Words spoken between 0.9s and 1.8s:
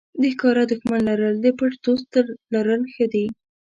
لرل د پټ